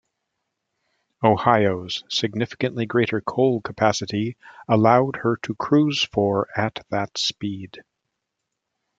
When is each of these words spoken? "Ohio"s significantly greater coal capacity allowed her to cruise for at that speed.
"Ohio"s 1.23 2.01
significantly 2.09 2.87
greater 2.87 3.21
coal 3.21 3.61
capacity 3.61 4.35
allowed 4.67 5.17
her 5.17 5.37
to 5.43 5.53
cruise 5.53 6.01
for 6.05 6.47
at 6.57 6.83
that 6.89 7.15
speed. 7.19 7.79